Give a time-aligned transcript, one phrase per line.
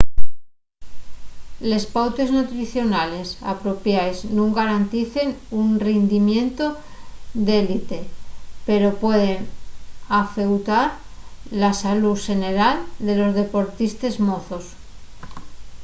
[1.71, 5.29] les pautes nutricionales apropiaes nun garanticen
[5.61, 6.67] un rindimientu
[7.45, 7.99] d'élite
[8.67, 9.39] pero pueden
[10.21, 10.85] afeutar
[11.61, 12.77] la salú xeneral
[13.07, 14.65] de los deportistes mozos